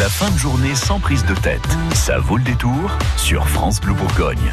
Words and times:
La 0.00 0.08
fin 0.08 0.28
de 0.30 0.38
journée 0.38 0.74
sans 0.74 0.98
prise 0.98 1.24
de 1.24 1.34
tête. 1.34 1.62
Ça 1.94 2.18
vaut 2.18 2.36
le 2.36 2.42
détour 2.42 2.98
sur 3.16 3.46
France 3.48 3.80
Bleu 3.80 3.94
Bourgogne. 3.94 4.52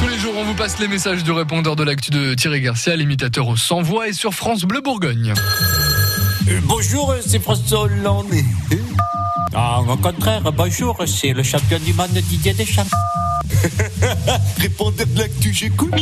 Tous 0.00 0.08
les 0.08 0.18
jours, 0.18 0.34
on 0.36 0.44
vous 0.44 0.54
passe 0.54 0.80
les 0.80 0.88
messages 0.88 1.22
du 1.22 1.30
répondeur 1.30 1.76
de 1.76 1.84
l'actu 1.84 2.10
de 2.10 2.34
Thierry 2.34 2.60
Garcia, 2.62 2.96
l'imitateur 2.96 3.46
au 3.46 3.56
sans 3.56 3.82
voix 3.82 4.08
et 4.08 4.12
sur 4.12 4.34
France 4.34 4.64
Bleu 4.64 4.80
Bourgogne. 4.80 5.32
Euh, 6.48 6.60
bonjour, 6.64 7.14
c'est 7.24 7.40
François 7.40 7.82
Hollande. 7.82 8.26
Ah, 9.52 9.80
au 9.80 9.96
contraire, 9.96 10.42
bonjour, 10.52 10.96
c'est 11.06 11.32
le 11.32 11.42
champion 11.42 11.80
du 11.80 11.92
monde 11.92 12.12
Didier 12.12 12.52
Deschamps. 12.52 12.86
Répondeur 14.58 15.06
de 15.08 15.18
l'actu, 15.18 15.52
j'écoute. 15.52 15.92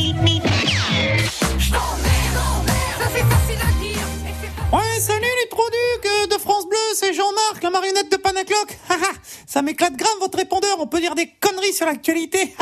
Jean-Marc, 7.13 7.63
la 7.63 7.71
marionnette 7.71 8.11
de 8.11 8.17
Panacloc. 8.17 8.79
Ça 9.47 9.63
m'éclate 9.63 9.97
grave 9.97 10.13
votre 10.21 10.39
répondeur, 10.39 10.77
on 10.79 10.87
peut 10.87 11.01
dire 11.01 11.15
des 11.15 11.29
conneries 11.41 11.73
sur 11.73 11.87
l'actualité. 11.87 12.55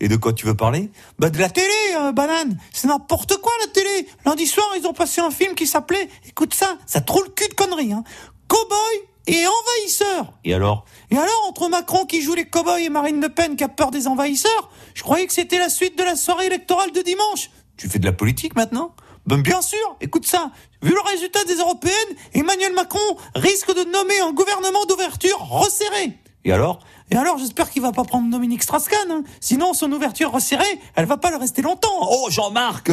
Et 0.00 0.08
de 0.08 0.16
quoi 0.16 0.32
tu 0.32 0.46
veux 0.46 0.56
parler? 0.56 0.90
Bah 1.18 1.30
de 1.30 1.38
la 1.38 1.50
télé, 1.50 1.68
euh, 1.96 2.12
banane. 2.12 2.58
C'est 2.72 2.88
n'importe 2.88 3.36
quoi 3.38 3.52
la 3.60 3.66
télé. 3.68 4.08
Lundi 4.24 4.46
soir, 4.46 4.66
ils 4.76 4.86
ont 4.86 4.92
passé 4.92 5.20
un 5.20 5.30
film 5.30 5.54
qui 5.54 5.66
s'appelait, 5.66 6.08
écoute 6.26 6.54
ça, 6.54 6.78
ça 6.86 7.00
trouve 7.00 7.24
le 7.24 7.30
cul 7.30 7.48
de 7.48 7.54
conneries. 7.54 7.92
Hein. 7.92 8.04
Cowboy 8.48 9.08
et 9.26 9.44
envahisseur. 9.46 10.32
Et 10.44 10.54
alors? 10.54 10.84
Et 11.10 11.16
alors, 11.16 11.46
entre 11.48 11.68
Macron 11.68 12.04
qui 12.06 12.22
joue 12.22 12.34
les 12.34 12.48
cowboys 12.48 12.84
et 12.84 12.88
Marine 12.88 13.20
Le 13.20 13.28
Pen 13.28 13.56
qui 13.56 13.64
a 13.64 13.68
peur 13.68 13.90
des 13.90 14.06
envahisseurs, 14.06 14.70
je 14.94 15.02
croyais 15.02 15.26
que 15.26 15.32
c'était 15.32 15.58
la 15.58 15.68
suite 15.68 15.98
de 15.98 16.04
la 16.04 16.16
soirée 16.16 16.46
électorale 16.46 16.92
de 16.92 17.00
dimanche. 17.00 17.50
Tu 17.76 17.88
fais 17.88 17.98
de 17.98 18.06
la 18.06 18.12
politique 18.12 18.54
maintenant? 18.54 18.94
Ben 19.26 19.40
bien 19.40 19.62
sûr, 19.62 19.96
écoute 20.00 20.26
ça. 20.26 20.50
Vu 20.82 20.90
le 20.90 21.10
résultat 21.10 21.42
des 21.44 21.54
européennes, 21.54 21.94
Emmanuel 22.34 22.74
Macron 22.74 22.98
risque 23.34 23.74
de 23.74 23.84
nommer 23.90 24.20
un 24.20 24.32
gouvernement 24.32 24.84
d'ouverture 24.86 25.38
resserré. 25.38 26.18
Et 26.44 26.52
alors? 26.52 26.80
Et 27.10 27.16
alors, 27.16 27.38
j'espère 27.38 27.70
qu'il 27.70 27.80
va 27.80 27.92
pas 27.92 28.04
prendre 28.04 28.30
Dominique 28.30 28.62
Strauss-Kahn. 28.62 29.10
hein. 29.10 29.24
Sinon, 29.40 29.72
son 29.72 29.90
ouverture 29.92 30.30
resserrée, 30.30 30.80
elle 30.94 31.06
va 31.06 31.16
pas 31.16 31.30
le 31.30 31.36
rester 31.36 31.62
longtemps. 31.62 31.88
Oh, 32.02 32.26
Jean-Marc 32.30 32.90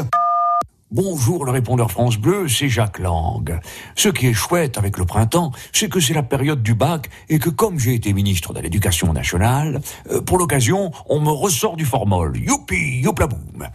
Bonjour 0.93 1.45
le 1.45 1.51
répondeur 1.51 1.89
France 1.89 2.17
Bleu, 2.17 2.49
c'est 2.49 2.67
Jacques 2.67 2.99
Lang. 2.99 3.61
Ce 3.95 4.09
qui 4.09 4.27
est 4.27 4.33
chouette 4.33 4.77
avec 4.77 4.97
le 4.97 5.05
printemps, 5.05 5.53
c'est 5.71 5.87
que 5.87 6.01
c'est 6.01 6.13
la 6.13 6.21
période 6.21 6.61
du 6.61 6.73
bac 6.73 7.09
et 7.29 7.39
que 7.39 7.49
comme 7.49 7.79
j'ai 7.79 7.93
été 7.93 8.11
ministre 8.11 8.53
de 8.53 8.59
l'Éducation 8.59 9.13
nationale, 9.13 9.79
euh, 10.11 10.19
pour 10.19 10.37
l'occasion, 10.37 10.91
on 11.07 11.21
me 11.21 11.29
ressort 11.29 11.77
du 11.77 11.85
formol. 11.85 12.35
Youpi, 12.35 12.99
youplaboum. 13.01 13.69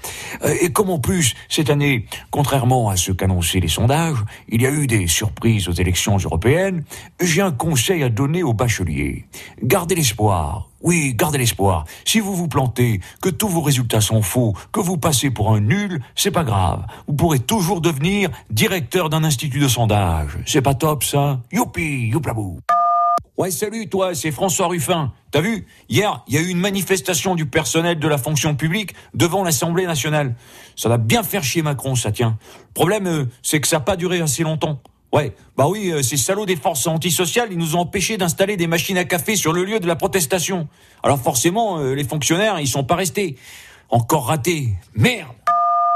Euh, 0.44 0.54
Et 0.60 0.70
comme 0.72 0.90
en 0.90 0.98
plus, 0.98 1.34
cette 1.48 1.70
année, 1.70 2.04
contrairement 2.30 2.90
à 2.90 2.96
ce 2.96 3.12
qu'annonçaient 3.12 3.60
les 3.60 3.68
sondages, 3.68 4.22
il 4.50 4.60
y 4.60 4.66
a 4.66 4.70
eu 4.70 4.86
des 4.86 5.06
surprises 5.06 5.70
aux 5.70 5.72
élections 5.72 6.18
européennes, 6.18 6.84
j'ai 7.18 7.40
un 7.40 7.52
conseil 7.52 8.02
à 8.02 8.10
donner 8.10 8.42
aux 8.42 8.52
bacheliers. 8.52 9.24
Gardez 9.62 9.94
l'espoir. 9.94 10.68
Oui, 10.82 11.14
gardez 11.14 11.38
l'espoir. 11.38 11.84
Si 12.04 12.20
vous 12.20 12.34
vous 12.34 12.48
plantez, 12.48 13.00
que 13.22 13.28
tous 13.28 13.48
vos 13.48 13.62
résultats 13.62 14.00
sont 14.00 14.22
faux, 14.22 14.54
que 14.72 14.80
vous 14.80 14.98
passez 14.98 15.30
pour 15.30 15.52
un 15.52 15.60
nul, 15.60 16.02
c'est 16.14 16.30
pas 16.30 16.44
grave. 16.44 16.84
Vous 17.06 17.14
pourrez 17.14 17.38
toujours 17.38 17.80
devenir 17.80 18.30
directeur 18.50 19.08
d'un 19.08 19.24
institut 19.24 19.58
de 19.58 19.68
sondage. 19.68 20.38
C'est 20.46 20.62
pas 20.62 20.74
top, 20.74 21.02
ça? 21.02 21.40
Youpi, 21.50 22.08
youplabou. 22.08 22.60
Ouais, 23.38 23.50
salut, 23.50 23.88
toi, 23.88 24.14
c'est 24.14 24.30
François 24.30 24.66
Ruffin. 24.66 25.12
T'as 25.30 25.42
vu? 25.42 25.66
Hier, 25.90 26.24
il 26.26 26.34
y 26.34 26.38
a 26.38 26.40
eu 26.40 26.48
une 26.48 26.58
manifestation 26.58 27.34
du 27.34 27.44
personnel 27.44 27.98
de 27.98 28.08
la 28.08 28.16
fonction 28.16 28.54
publique 28.54 28.94
devant 29.12 29.44
l'Assemblée 29.44 29.84
nationale. 29.84 30.34
Ça 30.74 30.88
va 30.88 30.96
bien 30.96 31.22
faire 31.22 31.44
chier 31.44 31.62
Macron, 31.62 31.94
ça 31.94 32.12
tient. 32.12 32.38
Le 32.68 32.72
problème, 32.72 33.06
euh, 33.06 33.24
c'est 33.42 33.60
que 33.60 33.68
ça 33.68 33.76
n'a 33.76 33.80
pas 33.80 33.96
duré 33.96 34.20
assez 34.20 34.42
longtemps. 34.42 34.80
Ouais, 35.12 35.32
bah 35.56 35.66
oui, 35.68 35.90
euh, 35.90 36.02
ces 36.02 36.16
salauds 36.16 36.46
des 36.46 36.56
forces 36.56 36.86
antisociales, 36.86 37.48
ils 37.50 37.58
nous 37.58 37.76
ont 37.76 37.80
empêchés 37.80 38.16
d'installer 38.16 38.56
des 38.56 38.66
machines 38.66 38.98
à 38.98 39.04
café 39.04 39.36
sur 39.36 39.52
le 39.52 39.64
lieu 39.64 39.80
de 39.80 39.86
la 39.86 39.96
protestation. 39.96 40.68
Alors 41.02 41.20
forcément, 41.20 41.78
euh, 41.78 41.94
les 41.94 42.04
fonctionnaires, 42.04 42.58
ils 42.60 42.68
sont 42.68 42.84
pas 42.84 42.96
restés. 42.96 43.36
Encore 43.88 44.26
ratés. 44.26 44.70
Merde 44.94 45.32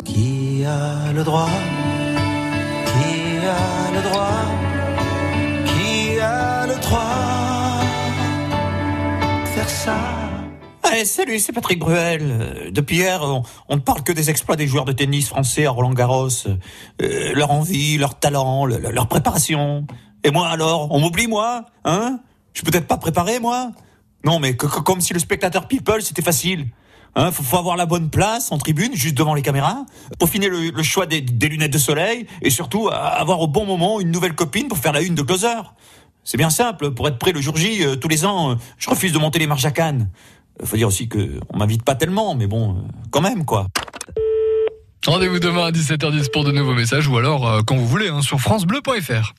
Qui 0.04 0.64
a 0.64 1.12
le 1.12 1.24
droit? 1.24 1.48
Qui 2.86 3.46
a 3.46 3.96
le 3.96 4.02
droit? 4.08 4.59
Allez, 10.92 11.04
salut, 11.04 11.38
c'est 11.38 11.52
Patrick 11.52 11.78
Bruel. 11.78 12.20
Euh, 12.22 12.70
Depuis 12.72 12.96
hier, 12.96 13.22
on, 13.68 13.76
ne 13.76 13.80
parle 13.80 14.02
que 14.02 14.10
des 14.10 14.28
exploits 14.28 14.56
des 14.56 14.66
joueurs 14.66 14.84
de 14.84 14.90
tennis 14.90 15.28
français 15.28 15.64
à 15.66 15.70
Roland 15.70 15.92
Garros. 15.92 16.28
Euh, 17.00 17.32
leur 17.32 17.52
envie, 17.52 17.96
leur 17.96 18.18
talent, 18.18 18.64
le- 18.64 18.78
le- 18.78 18.90
leur 18.90 19.06
préparation. 19.06 19.86
Et 20.24 20.32
moi 20.32 20.48
alors, 20.48 20.90
on 20.90 20.98
m'oublie 20.98 21.28
moi 21.28 21.64
Hein? 21.84 22.18
Je 22.54 22.60
suis 22.60 22.68
peut-être 22.68 22.88
pas 22.88 22.96
préparé 22.96 23.38
moi? 23.38 23.70
Non, 24.24 24.40
mais 24.40 24.56
comme 24.56 25.00
si 25.00 25.14
le 25.14 25.20
spectateur 25.20 25.68
people 25.68 26.02
c'était 26.02 26.22
facile. 26.22 26.66
Hein, 27.14 27.30
faut, 27.30 27.56
avoir 27.56 27.76
la 27.76 27.86
bonne 27.86 28.10
place 28.10 28.50
en 28.50 28.58
tribune, 28.58 28.94
juste 28.94 29.16
devant 29.16 29.34
les 29.34 29.42
caméras, 29.42 29.84
peaufiner 30.18 30.48
le, 30.48 30.70
le 30.70 30.82
choix 30.82 31.06
des, 31.06 31.20
lunettes 31.20 31.72
de 31.72 31.78
soleil, 31.78 32.26
et 32.42 32.50
surtout 32.50 32.88
avoir 32.88 33.40
au 33.40 33.46
bon 33.48 33.64
moment 33.64 34.00
une 34.00 34.10
nouvelle 34.10 34.34
copine 34.34 34.68
pour 34.68 34.78
faire 34.78 34.92
la 34.92 35.02
une 35.02 35.14
de 35.14 35.22
closer. 35.22 35.60
C'est 36.22 36.36
bien 36.36 36.50
simple, 36.50 36.92
pour 36.92 37.08
être 37.08 37.18
prêt 37.18 37.32
le 37.32 37.40
jour 37.40 37.56
J, 37.56 37.84
euh, 37.84 37.96
tous 37.96 38.06
les 38.08 38.24
ans, 38.24 38.56
je 38.78 38.90
refuse 38.90 39.12
de 39.12 39.18
monter 39.18 39.38
les 39.40 39.46
marches 39.48 39.64
à 39.64 39.70
Cannes. 39.72 40.08
Euh, 40.60 40.66
Faut 40.66 40.76
dire 40.76 40.88
aussi 40.88 41.08
que 41.08 41.40
on 41.50 41.58
m'invite 41.58 41.82
pas 41.84 41.94
tellement, 41.94 42.34
mais 42.34 42.46
bon, 42.46 42.84
quand 43.10 43.20
même 43.20 43.44
quoi. 43.44 43.66
Rendez-vous 45.06 45.38
demain 45.38 45.66
à 45.66 45.70
17h10 45.70 46.30
pour 46.30 46.44
de 46.44 46.52
nouveaux 46.52 46.74
messages 46.74 47.08
ou 47.08 47.16
alors 47.16 47.48
euh, 47.48 47.62
quand 47.66 47.76
vous 47.76 47.86
voulez 47.86 48.08
hein, 48.08 48.20
sur 48.20 48.38
francebleu.fr. 48.38 49.32